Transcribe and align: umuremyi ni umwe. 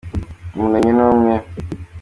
umuremyi 0.53 0.91
ni 0.93 1.03
umwe. 1.09 1.33